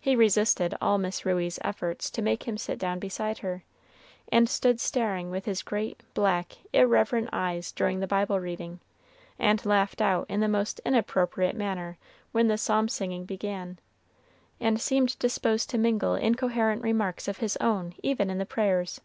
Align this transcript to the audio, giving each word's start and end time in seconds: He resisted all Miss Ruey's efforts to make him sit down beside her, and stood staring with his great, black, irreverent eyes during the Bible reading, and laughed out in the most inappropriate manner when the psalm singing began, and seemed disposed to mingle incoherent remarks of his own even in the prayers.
He 0.00 0.16
resisted 0.16 0.74
all 0.80 0.98
Miss 0.98 1.24
Ruey's 1.24 1.60
efforts 1.62 2.10
to 2.10 2.20
make 2.20 2.48
him 2.48 2.58
sit 2.58 2.80
down 2.80 2.98
beside 2.98 3.38
her, 3.46 3.62
and 4.32 4.48
stood 4.48 4.80
staring 4.80 5.30
with 5.30 5.44
his 5.44 5.62
great, 5.62 6.02
black, 6.14 6.56
irreverent 6.72 7.28
eyes 7.32 7.70
during 7.70 8.00
the 8.00 8.08
Bible 8.08 8.40
reading, 8.40 8.80
and 9.38 9.64
laughed 9.64 10.00
out 10.02 10.26
in 10.28 10.40
the 10.40 10.48
most 10.48 10.80
inappropriate 10.84 11.54
manner 11.54 11.96
when 12.32 12.48
the 12.48 12.58
psalm 12.58 12.88
singing 12.88 13.24
began, 13.24 13.78
and 14.58 14.80
seemed 14.80 15.16
disposed 15.20 15.70
to 15.70 15.78
mingle 15.78 16.16
incoherent 16.16 16.82
remarks 16.82 17.28
of 17.28 17.38
his 17.38 17.56
own 17.58 17.94
even 18.02 18.30
in 18.30 18.38
the 18.38 18.44
prayers. 18.44 19.00